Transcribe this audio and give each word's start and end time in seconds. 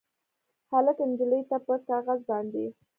هلک 0.71 0.97
نجلۍ 1.09 1.41
ته 1.49 1.57
پر 1.65 1.77
کاغذ 1.89 2.19
باندې 2.29 2.65